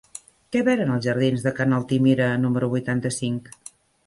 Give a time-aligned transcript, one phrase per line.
[0.53, 3.53] Què venen als jardins de Ca n'Altimira número vuitanta-cinc?